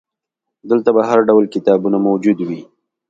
دلته 0.69 0.89
به 0.95 1.01
هرډول 1.09 1.45
کتابونه 1.55 1.97
موجود 2.07 2.37
وي. 2.47 2.61